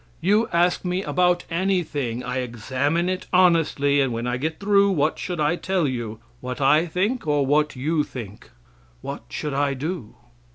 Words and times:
You 0.19 0.47
ask 0.51 0.83
me 0.83 1.03
about 1.03 1.43
any 1.51 1.83
thing; 1.83 2.23
I 2.23 2.39
examine 2.39 3.07
it 3.07 3.27
honestly, 3.31 4.01
and 4.01 4.11
when 4.11 4.25
I 4.25 4.37
get 4.37 4.59
through, 4.59 4.89
what 4.89 5.19
should 5.19 5.39
I 5.39 5.55
tell 5.55 5.87
you 5.87 6.17
what 6.39 6.59
I 6.59 6.87
think 6.87 7.27
or 7.27 7.45
what 7.45 7.75
you 7.75 8.03
think? 8.03 8.49
What 9.03 9.21
should 9.29 9.53
I 9.53 9.75
do? 9.75 10.15